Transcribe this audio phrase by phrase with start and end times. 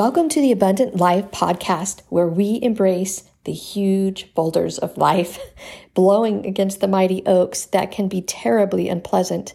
[0.00, 5.38] Welcome to the Abundant Life podcast, where we embrace the huge boulders of life,
[5.94, 9.52] blowing against the mighty oaks that can be terribly unpleasant.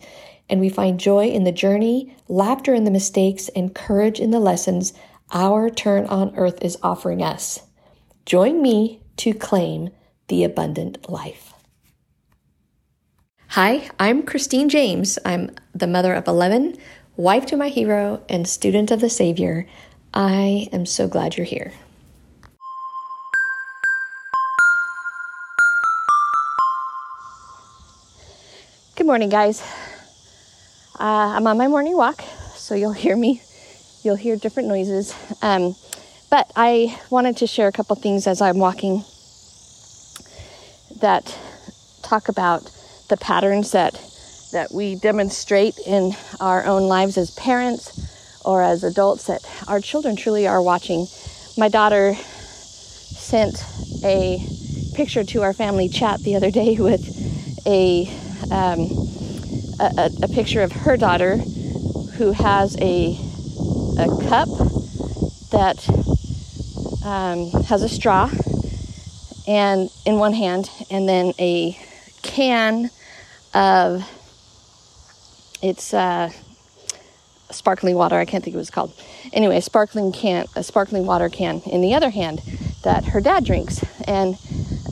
[0.47, 4.39] And we find joy in the journey, laughter in the mistakes, and courage in the
[4.39, 4.93] lessons
[5.31, 7.63] our turn on earth is offering us.
[8.27, 9.89] Join me to claim
[10.27, 11.55] the abundant life.
[13.47, 15.17] Hi, I'm Christine James.
[15.25, 16.77] I'm the mother of 11,
[17.17, 19.65] wife to my hero, and student of the Savior.
[20.15, 21.73] I am so glad you're here.
[28.95, 29.61] Good morning, guys.
[30.97, 32.21] Uh, I'm on my morning walk,
[32.55, 33.41] so you'll hear me.
[34.03, 35.13] You'll hear different noises.
[35.41, 35.75] Um,
[36.31, 39.03] but I wanted to share a couple things as I'm walking
[41.01, 41.37] that
[42.03, 42.71] talk about
[43.09, 44.01] the patterns that
[44.53, 48.14] that we demonstrate in our own lives as parents
[48.45, 51.07] or as adults that our children truly are watching.
[51.57, 53.63] My daughter sent
[54.03, 54.39] a
[54.95, 57.03] picture to our family chat the other day with
[57.65, 58.07] a,
[58.51, 58.89] um,
[59.79, 61.37] a, a picture of her daughter
[62.17, 63.17] who has a,
[63.99, 64.47] a cup
[65.51, 65.87] that
[67.03, 68.29] um, has a straw
[69.47, 71.77] and in one hand and then a
[72.23, 72.89] can
[73.53, 74.03] of
[75.61, 76.31] it's uh,
[77.51, 78.15] sparkling water.
[78.15, 78.93] I can't think what it's called.
[79.33, 82.41] Anyway, a sparkling can, a sparkling water can in the other hand
[82.83, 84.37] that her dad drinks, and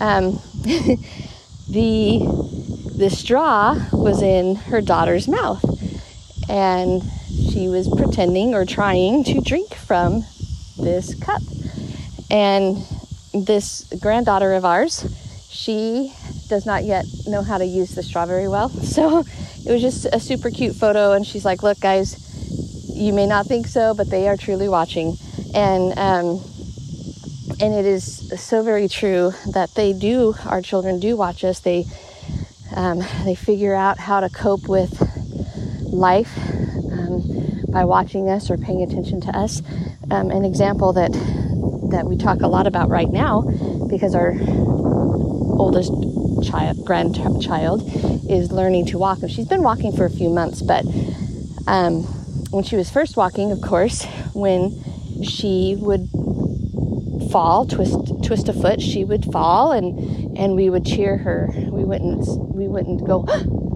[0.01, 0.41] um,
[1.69, 2.19] the
[2.95, 5.63] the straw was in her daughter's mouth,
[6.49, 7.01] and
[7.51, 10.25] she was pretending or trying to drink from
[10.77, 11.41] this cup,
[12.29, 12.77] and
[13.33, 15.05] this granddaughter of ours,
[15.49, 16.13] she
[16.49, 19.19] does not yet know how to use the straw very well, so
[19.65, 22.32] it was just a super cute photo, and she's like, "Look, guys."
[22.93, 25.17] You may not think so, but they are truly watching.
[25.53, 26.41] And um,
[27.59, 30.35] and it is so very true that they do.
[30.45, 31.59] Our children do watch us.
[31.59, 31.85] They
[32.75, 34.99] um, they figure out how to cope with
[35.81, 36.35] life
[36.91, 37.21] um,
[37.71, 39.61] by watching us or paying attention to us.
[40.11, 41.11] Um, an example that
[41.91, 43.41] that we talk a lot about right now,
[43.89, 44.33] because our
[45.59, 45.91] oldest
[46.49, 47.83] child, grandchild,
[48.29, 50.83] is learning to walk, and she's been walking for a few months, but
[51.67, 52.07] um,
[52.53, 54.71] when she was first walking, of course, when
[55.23, 56.07] she would
[57.31, 61.49] fall, twist twist a foot, she would fall and and we would cheer her.
[61.51, 63.25] We wouldn't we wouldn't go,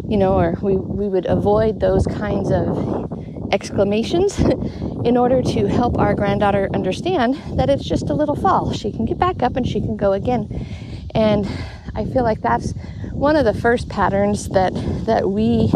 [0.07, 3.11] you know, or we we would avoid those kinds of
[3.51, 4.38] exclamations
[5.05, 8.73] in order to help our granddaughter understand that it's just a little fall.
[8.73, 10.67] She can get back up and she can go again.
[11.15, 11.47] And
[11.95, 12.73] I feel like that's
[13.11, 14.73] one of the first patterns that
[15.07, 15.71] that we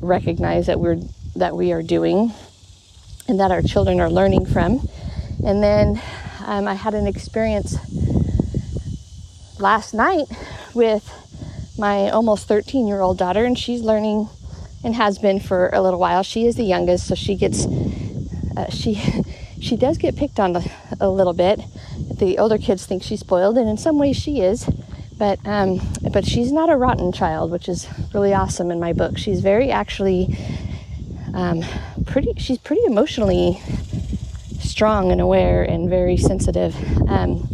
[0.00, 0.98] recognize that we're
[1.40, 2.32] that we are doing
[3.28, 4.86] and that our children are learning from.
[5.44, 6.00] And then
[6.44, 7.76] um, I had an experience
[9.58, 10.26] last night
[10.74, 11.12] with
[11.78, 14.28] my almost 13 year old daughter, and she's learning
[14.82, 16.22] and has been for a little while.
[16.22, 17.66] She is the youngest, so she gets,
[18.56, 18.94] uh, she,
[19.60, 20.64] she does get picked on a,
[21.00, 21.60] a, little bit.
[22.18, 24.68] The older kids think she's spoiled, and in some ways she is.
[25.16, 25.80] But um,
[26.12, 29.18] but she's not a rotten child, which is really awesome in my book.
[29.18, 30.34] She's very actually
[31.34, 31.62] um,
[32.06, 33.60] pretty she's pretty emotionally
[34.60, 36.74] strong and aware and very sensitive
[37.08, 37.48] um,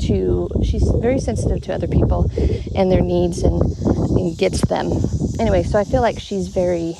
[0.00, 2.30] to she's very sensitive to other people
[2.74, 3.60] and their needs and,
[4.18, 4.90] and gets them.
[5.38, 6.96] Anyway so i feel like she's very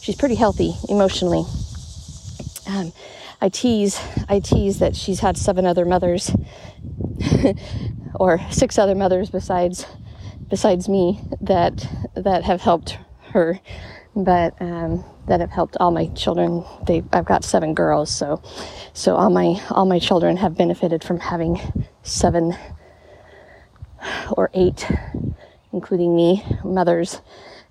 [0.00, 1.44] she's pretty healthy emotionally.
[2.68, 2.92] Um,
[3.40, 6.34] i tease i tease that she's had seven other mothers
[8.14, 9.86] or six other mothers besides
[10.48, 12.98] besides me that that have helped
[13.32, 13.60] her.
[14.14, 16.64] But um, that have helped all my children.
[16.86, 18.42] They, I've got seven girls, so
[18.92, 21.60] so all my all my children have benefited from having
[22.02, 22.56] seven
[24.36, 24.90] or eight,
[25.72, 27.20] including me, mothers.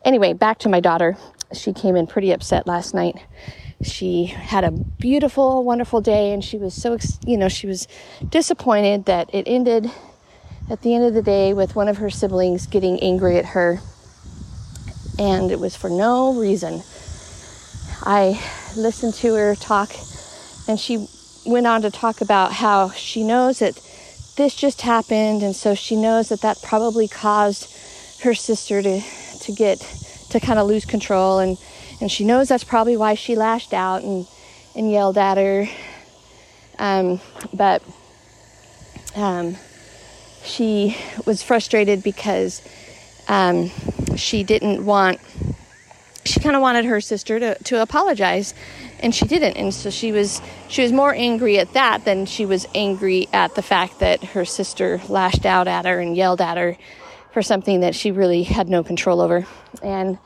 [0.04, 1.18] Anyway, back to my daughter.
[1.54, 3.16] She came in pretty upset last night.
[3.82, 7.88] She had a beautiful, wonderful day, and she was so you know she was
[8.28, 9.92] disappointed that it ended
[10.70, 13.80] at the end of the day with one of her siblings getting angry at her
[15.18, 16.84] and it was for no reason.
[18.04, 18.42] I
[18.76, 19.92] listened to her talk,
[20.68, 21.08] and she
[21.46, 23.80] went on to talk about how she knows that
[24.36, 27.72] this just happened, and so she knows that that probably caused
[28.22, 29.02] her sister to
[29.42, 29.80] to get
[30.30, 31.58] to kind of lose control, and
[32.02, 34.28] and she knows that's probably why she lashed out and
[34.76, 35.68] and yelled at her.
[36.78, 37.22] Um,
[37.54, 37.82] but
[39.16, 39.56] um,
[40.44, 42.62] she was frustrated because
[43.28, 43.72] um,
[44.16, 45.20] she didn't want
[46.26, 48.54] she kind of wanted her sister to, to apologize
[49.00, 52.46] and she didn't and so she was she was more angry at that than she
[52.46, 56.58] was angry at the fact that her sister lashed out at her and yelled at
[56.58, 56.78] her
[57.32, 59.46] for something that she really had no control over.
[59.84, 60.18] And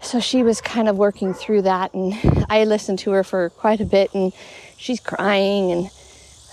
[0.00, 2.14] so she was kind of working through that and
[2.48, 4.32] i listened to her for quite a bit and
[4.76, 5.90] she's crying and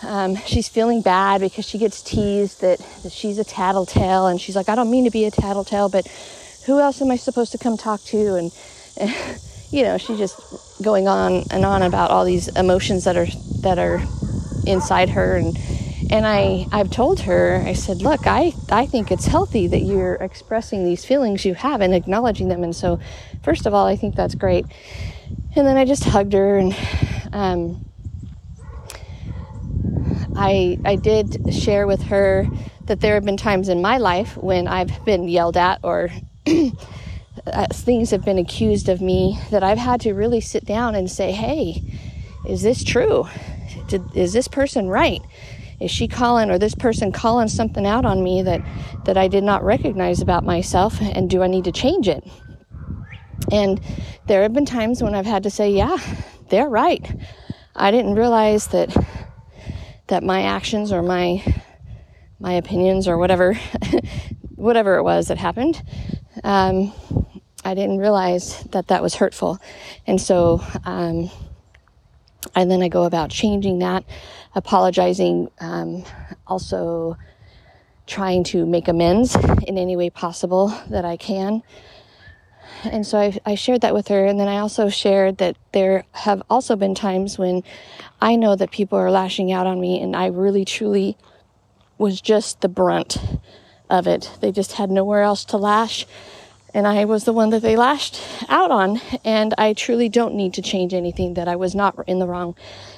[0.01, 4.55] um, she's feeling bad because she gets teased that, that she's a tattletale and she's
[4.55, 6.07] like i don't mean to be a tattletale but
[6.65, 8.35] who else am I supposed to come talk to?
[8.35, 8.51] And,
[8.97, 9.13] and
[9.71, 10.39] you know, she's just
[10.81, 13.27] going on and on about all these emotions that are
[13.61, 14.01] that are
[14.65, 15.35] inside her.
[15.35, 15.57] And
[16.11, 20.15] and I I've told her I said look I I think it's healthy that you're
[20.15, 21.45] expressing these feelings.
[21.45, 22.63] You have and acknowledging them.
[22.63, 22.99] And so
[23.41, 24.65] first of all I think that's great.
[25.55, 26.75] And then I just hugged her and
[27.31, 27.85] um,
[30.35, 32.47] I I did share with her
[32.85, 36.09] that there have been times in my life when I've been yelled at or
[37.47, 41.09] Uh, things have been accused of me that I've had to really sit down and
[41.09, 41.83] say, hey,
[42.47, 43.27] is this true?
[43.87, 45.21] Did, is this person right?
[45.79, 48.61] Is she calling or this person calling something out on me that,
[49.05, 51.01] that I did not recognize about myself?
[51.01, 52.23] And do I need to change it?
[53.51, 53.81] And
[54.27, 55.97] there have been times when I've had to say, yeah,
[56.49, 57.19] they're right.
[57.75, 58.95] I didn't realize that
[60.07, 61.43] that my actions or my
[62.39, 63.57] my opinions or whatever
[64.55, 65.81] whatever it was that happened
[66.43, 66.93] um,
[67.65, 69.59] I didn't realize that that was hurtful.
[70.05, 71.29] And so, um,
[72.55, 74.03] and then I go about changing that,
[74.53, 76.03] apologizing, um,
[76.45, 77.17] also
[78.05, 79.35] trying to make amends
[79.65, 81.63] in any way possible that I can.
[82.83, 84.25] And so I, I shared that with her.
[84.25, 87.63] And then I also shared that there have also been times when
[88.19, 91.17] I know that people are lashing out on me, and I really truly
[91.97, 93.17] was just the brunt
[93.93, 94.29] of it.
[94.41, 96.05] They just had nowhere else to lash.
[96.73, 98.19] And I was the one that they lashed
[98.49, 98.99] out on.
[99.23, 102.55] And I truly don't need to change anything, that I was not in the wrong.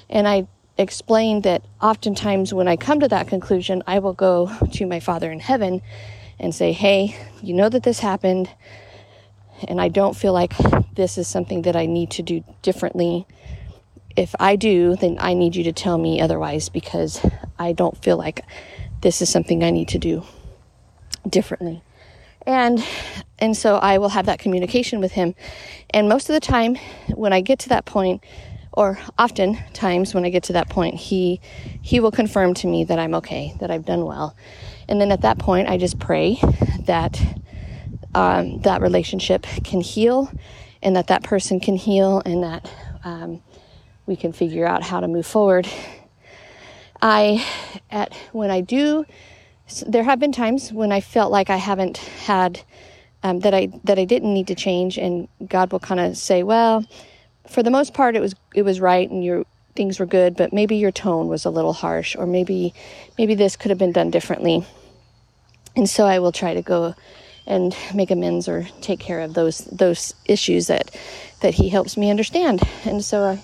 [0.09, 0.47] And I
[0.77, 5.29] explained that oftentimes when I come to that conclusion, I will go to my Father
[5.31, 5.81] in heaven
[6.39, 8.49] and say, Hey, you know that this happened.
[9.67, 10.53] And I don't feel like
[10.95, 13.27] this is something that I need to do differently.
[14.15, 17.25] If I do, then I need you to tell me otherwise because
[17.59, 18.45] I don't feel like
[19.01, 20.23] this is something I need to do
[21.29, 21.83] differently.
[22.45, 22.83] And
[23.39, 25.35] and so I will have that communication with him.
[25.89, 26.75] And most of the time
[27.13, 28.23] when I get to that point
[28.71, 31.41] or often times when I get to that point, he
[31.81, 34.35] he will confirm to me that I'm okay, that I've done well.
[34.87, 36.39] And then at that point, I just pray
[36.85, 37.19] that
[38.13, 40.31] um, that relationship can heal,
[40.83, 42.71] and that that person can heal, and that
[43.03, 43.41] um,
[44.05, 45.67] we can figure out how to move forward.
[47.01, 47.45] I
[47.89, 49.05] at when I do
[49.87, 52.61] there have been times when I felt like I haven't had
[53.23, 56.43] um, that I that I didn't need to change, and God will kind of say,
[56.43, 56.85] "Well,
[57.47, 59.45] for the most part, it was it was right, and your
[59.75, 62.73] things were good, but maybe your tone was a little harsh, or maybe
[63.17, 64.65] maybe this could have been done differently."
[65.75, 66.93] And so I will try to go
[67.47, 70.95] and make amends or take care of those those issues that
[71.41, 72.61] that He helps me understand.
[72.85, 73.43] And so I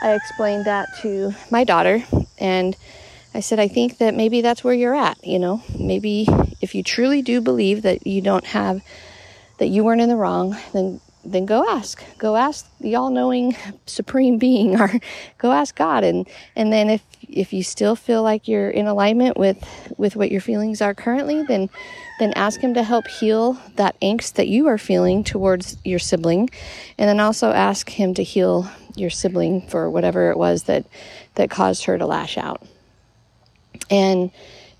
[0.00, 2.02] I explained that to my daughter
[2.38, 2.74] and
[3.34, 5.24] I said, I think that maybe that's where you're at.
[5.24, 6.26] You know, maybe
[6.60, 8.82] if you truly do believe that you don't have,
[9.58, 12.02] that you weren't in the wrong, then then go ask.
[12.16, 13.56] Go ask the all-knowing
[13.86, 14.90] supreme being or
[15.38, 19.36] go ask God and and then if if you still feel like you're in alignment
[19.36, 19.58] with
[19.96, 21.68] with what your feelings are currently, then
[22.18, 26.48] then ask him to help heal that angst that you are feeling towards your sibling
[26.96, 30.84] and then also ask him to heal your sibling for whatever it was that
[31.34, 32.62] that caused her to lash out
[33.90, 34.30] and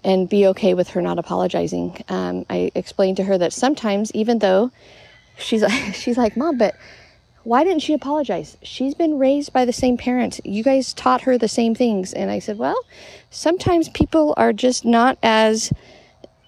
[0.04, 2.04] and be okay with her not apologizing.
[2.09, 4.71] Um, I explained to her that sometimes, even though
[5.38, 5.64] she's
[5.95, 6.75] she's like, Mom, but
[7.45, 8.57] why didn't she apologize?
[8.62, 10.40] She's been raised by the same parents.
[10.45, 12.12] You guys taught her the same things.
[12.12, 12.78] And I said, Well,
[13.30, 15.73] sometimes people are just not as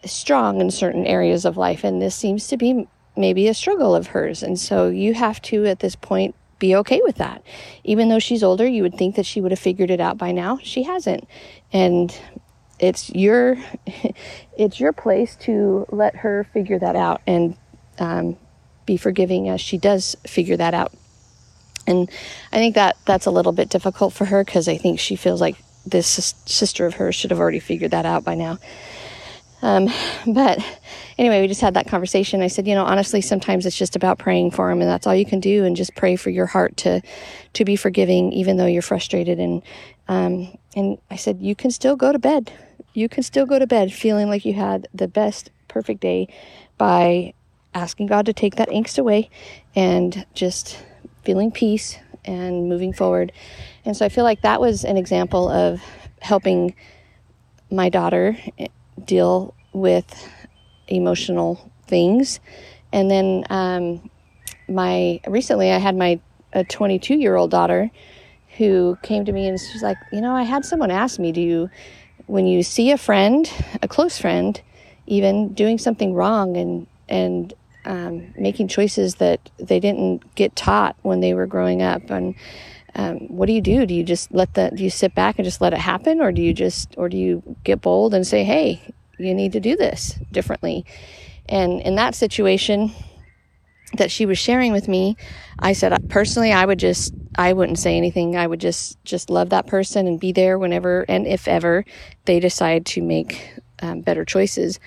[0.05, 4.09] strong in certain areas of life, and this seems to be maybe a struggle of
[4.09, 4.43] hers.
[4.43, 7.43] And so you have to, at this point, be okay with that.
[7.83, 10.31] Even though she's older, you would think that she would have figured it out by
[10.31, 10.61] now.
[10.63, 11.27] She hasn't.
[11.73, 12.17] And
[12.79, 13.57] it's your
[14.57, 17.57] it's your place to let her figure that out and
[17.99, 18.37] um,
[18.87, 20.93] be forgiving as she does figure that out.
[21.87, 22.09] And
[22.53, 25.41] I think that that's a little bit difficult for her because I think she feels
[25.41, 26.07] like this
[26.47, 28.59] sister of hers should have already figured that out by now.
[29.63, 29.89] Um,
[30.27, 30.59] but
[31.21, 32.43] anyway, we just had that conversation.
[32.43, 35.15] I said, you know, honestly, sometimes it's just about praying for him, and that's all
[35.15, 37.01] you can do, and just pray for your heart to
[37.53, 39.39] to be forgiving, even though you're frustrated.
[39.39, 39.63] And
[40.09, 42.53] um, and I said, you can still go to bed
[42.93, 46.29] you can still go to bed feeling like you had the best, perfect day
[46.79, 47.33] by
[47.75, 49.31] asking God to take that angst away
[49.77, 50.83] and just
[51.25, 53.33] feeling peace and moving forward.
[53.85, 55.81] And so I feel like that was an example of
[56.21, 56.75] helping
[57.71, 58.37] my daughter
[59.05, 60.29] deal with
[60.91, 62.41] emotional things.
[62.93, 64.11] And then um,
[64.69, 66.21] my recently I had my
[66.53, 67.91] a 22 year old daughter
[68.57, 71.41] who came to me and she's like, you know, I had someone ask me, do
[71.41, 71.71] you,
[72.27, 73.51] when you see a friend,
[73.83, 74.61] a close friend,
[75.07, 77.53] even doing something wrong and and
[77.85, 82.35] um, making choices that they didn't get taught when they were growing up, and
[82.95, 83.87] um, what do you do?
[83.87, 84.77] Do you just let that?
[84.77, 87.17] Do you sit back and just let it happen, or do you just, or do
[87.17, 90.85] you get bold and say, hey, you need to do this differently?
[91.49, 92.93] And in that situation,
[93.95, 95.17] that she was sharing with me,
[95.59, 98.37] I said personally I would just I wouldn't say anything.
[98.37, 101.85] I would just just love that person and be there whenever and if ever
[102.25, 104.79] they decide to make um, better choices.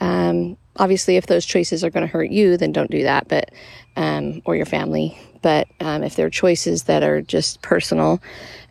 [0.00, 3.28] Um, obviously, if those choices are going to hurt you, then don't do that.
[3.28, 3.50] But
[3.96, 5.18] um, or your family.
[5.42, 8.20] But um, if they're choices that are just personal,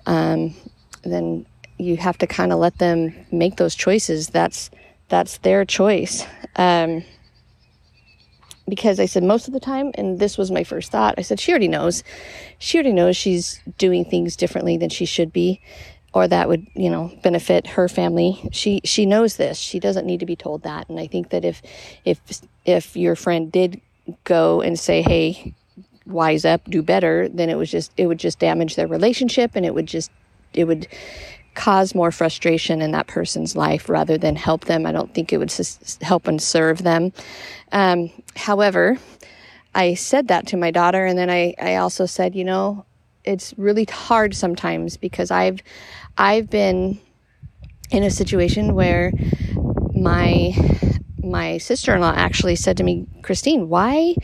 [0.05, 0.53] um,
[1.03, 1.45] then
[1.77, 4.27] you have to kind of let them make those choices.
[4.27, 4.71] That's
[5.11, 6.25] that's their choice.
[6.55, 7.03] Um,
[8.67, 11.39] because I said most of the time, and this was my first thought, I said,
[11.39, 12.03] she already knows.
[12.57, 15.59] She already knows she's doing things differently than she should be,
[16.13, 18.41] or that would, you know, benefit her family.
[18.53, 19.57] She she knows this.
[19.57, 20.87] She doesn't need to be told that.
[20.87, 21.61] And I think that if
[22.05, 22.21] if
[22.65, 23.81] if your friend did
[24.23, 25.53] go and say, Hey,
[26.05, 29.65] wise up, do better, then it was just it would just damage their relationship and
[29.65, 30.11] it would just
[30.53, 30.87] it would
[31.53, 34.85] cause more frustration in that person's life rather than help them.
[34.85, 35.53] I don't think it would
[36.01, 37.11] help and serve them.
[37.71, 38.97] Um, however,
[39.73, 42.85] I said that to my daughter, and then I, I also said, you know,
[43.23, 45.59] it's really hard sometimes because I've
[46.17, 46.99] I've been
[47.91, 49.11] in a situation where
[49.93, 50.53] my
[51.23, 54.15] my sister-in-law actually said to me, Christine, why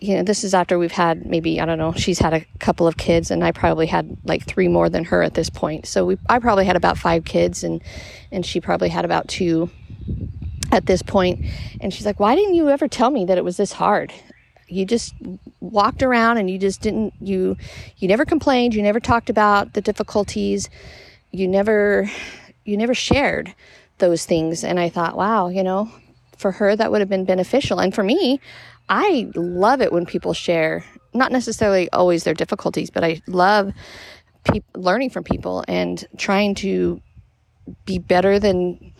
[0.00, 2.86] you know, this is after we've had maybe, I don't know, she's had a couple
[2.86, 5.86] of kids and I probably had like three more than her at this point.
[5.86, 7.82] So we, I probably had about five kids and,
[8.30, 9.70] and she probably had about two
[10.70, 11.44] at this point.
[11.80, 14.12] And she's like, why didn't you ever tell me that it was this hard?
[14.68, 15.14] You just
[15.60, 17.56] walked around and you just didn't, you,
[17.96, 18.74] you never complained.
[18.74, 20.68] You never talked about the difficulties.
[21.32, 22.08] You never,
[22.64, 23.54] you never shared
[23.98, 24.62] those things.
[24.62, 25.90] And I thought, wow, you know,
[26.38, 27.78] for her, that would have been beneficial.
[27.80, 28.40] And for me,
[28.88, 33.72] I love it when people share, not necessarily always their difficulties, but I love
[34.44, 37.02] pe- learning from people and trying to
[37.84, 38.94] be better than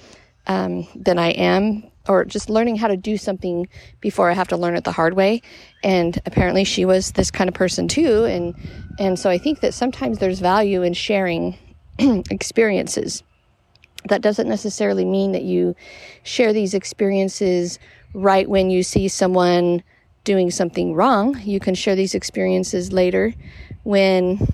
[0.47, 3.69] um, than I am, or just learning how to do something
[4.01, 5.43] before I have to learn it the hard way.
[5.83, 8.55] And apparently, she was this kind of person too, and
[8.99, 11.57] and so I think that sometimes there's value in sharing
[12.31, 13.23] experiences.
[14.09, 15.75] That doesn't necessarily mean that you
[16.23, 17.79] share these experiences
[18.15, 19.83] right when you see someone
[20.25, 21.41] doing something wrong.
[21.43, 23.35] You can share these experiences later
[23.85, 24.47] when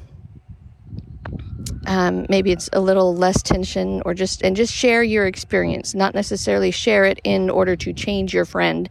[1.87, 6.15] um, maybe it's a little less tension or just and just share your experience not
[6.15, 8.89] necessarily share it in order to change your friend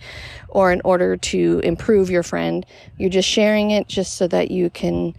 [0.50, 2.66] or in order to improve your friend
[2.98, 5.16] you're just sharing it just so that you can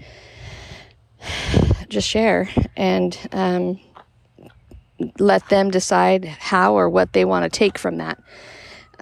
[1.88, 3.80] just share and um,
[5.18, 8.22] let them decide how or what they want to take from that.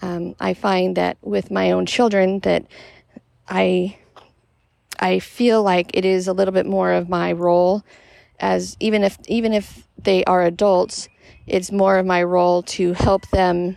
[0.01, 2.67] Um, I find that with my own children that
[3.49, 3.97] I
[4.99, 7.85] I feel like it is a little bit more of my role
[8.41, 11.09] as even if even if they are adults,
[11.47, 13.77] it's more of my role to help them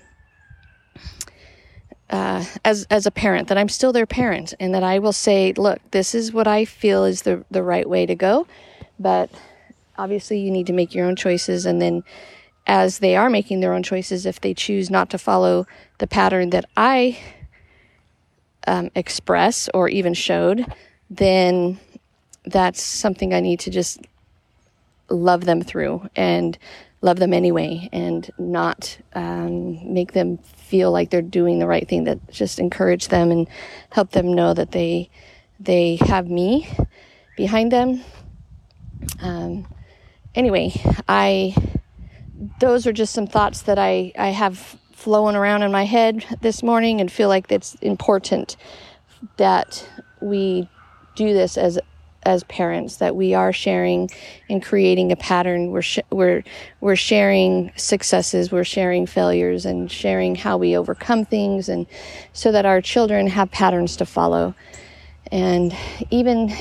[2.10, 5.54] uh, as as a parent that I'm still their parent and that I will say,
[5.54, 8.48] look, this is what I feel is the the right way to go,
[9.00, 9.30] but
[9.98, 12.04] obviously you need to make your own choices and then
[12.68, 15.68] as they are making their own choices, if they choose not to follow
[16.00, 17.20] the pattern that I
[18.68, 20.66] um, express or even showed,
[21.10, 21.80] then
[22.46, 24.02] that's something I need to just
[25.10, 26.58] love them through and
[27.02, 32.06] love them anyway and not um, make them feel like they're doing the right thing
[32.06, 33.48] that just encourage them and
[33.92, 35.10] help them know that they
[35.60, 36.68] they have me
[37.38, 38.04] behind them.
[39.22, 39.66] Um,
[40.36, 40.72] anyway
[41.08, 41.56] i
[42.60, 46.64] those are just some thoughts that I, I have flowing around in my head this
[46.64, 48.56] morning and feel like it's important
[49.38, 49.88] that
[50.22, 50.70] we
[51.16, 51.80] do this as
[52.24, 54.10] as parents that we are sharing
[54.50, 55.70] and creating a pattern.
[55.70, 56.44] We're sh- we're
[56.82, 61.86] we're sharing successes we're sharing failures and sharing how we overcome things and
[62.34, 64.56] so that our children have patterns to follow.
[65.32, 65.76] And
[66.10, 66.52] even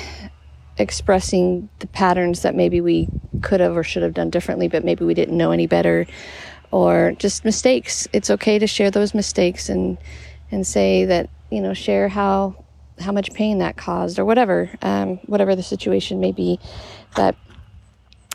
[0.79, 3.09] expressing the patterns that maybe we
[3.43, 6.07] could have or should have done differently, but maybe we didn't know any better,
[6.71, 8.09] or just mistakes.
[8.13, 9.99] It's okay to share those mistakes and
[10.51, 12.57] and say that you know, share how
[12.99, 16.59] how much pain that caused or whatever, um, whatever the situation may be.
[17.17, 17.37] But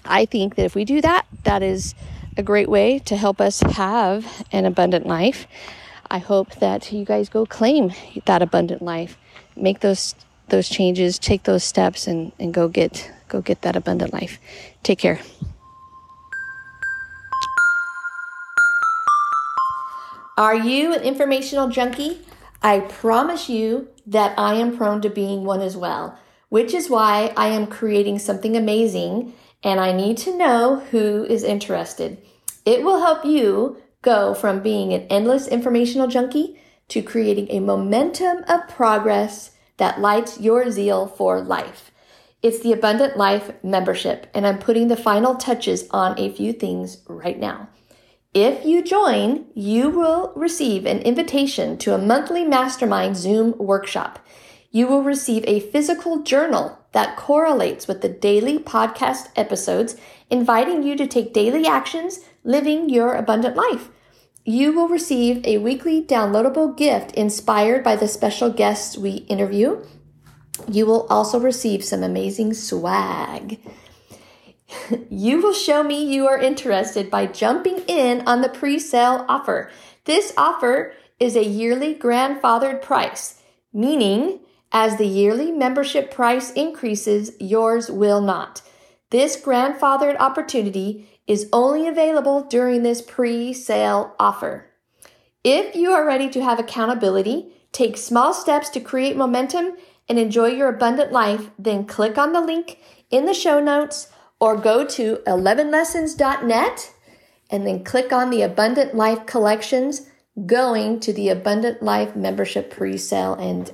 [0.05, 1.95] I think that if we do that, that is
[2.37, 5.47] a great way to help us have an abundant life.
[6.09, 7.91] I hope that you guys go claim
[8.25, 9.17] that abundant life,
[9.55, 10.15] make those
[10.49, 14.39] those changes, take those steps, and, and go get go get that abundant life.
[14.83, 15.19] Take care.
[20.37, 22.21] Are you an informational junkie?
[22.61, 26.17] I promise you that I am prone to being one as well,
[26.49, 31.43] which is why I am creating something amazing and I need to know who is
[31.43, 32.17] interested.
[32.65, 38.43] It will help you go from being an endless informational junkie to creating a momentum
[38.47, 41.91] of progress that lights your zeal for life.
[42.41, 47.03] It's the Abundant Life membership, and I'm putting the final touches on a few things
[47.07, 47.67] right now.
[48.33, 54.25] If you join, you will receive an invitation to a monthly mastermind Zoom workshop.
[54.71, 59.95] You will receive a physical journal that correlates with the daily podcast episodes,
[60.29, 63.89] inviting you to take daily actions living your abundant life.
[64.49, 69.85] You will receive a weekly downloadable gift inspired by the special guests we interview.
[70.67, 73.59] You will also receive some amazing swag.
[75.11, 79.69] you will show me you are interested by jumping in on the pre sale offer.
[80.05, 84.39] This offer is a yearly grandfathered price, meaning
[84.71, 88.63] as the yearly membership price increases, yours will not.
[89.11, 94.65] This grandfathered opportunity is only available during this pre sale offer.
[95.45, 99.77] If you are ready to have accountability, take small steps to create momentum,
[100.09, 102.79] and enjoy your abundant life, then click on the link
[103.11, 106.93] in the show notes or go to 11lessons.net
[107.51, 110.09] and then click on the Abundant Life collections
[110.45, 113.71] going to the Abundant Life membership pre-sale and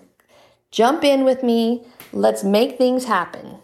[0.71, 1.85] jump in with me.
[2.11, 3.59] Let's make things happen.